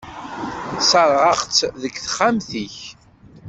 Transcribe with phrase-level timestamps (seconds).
[0.89, 2.77] Serseɣ-tt deg texxamt-ik.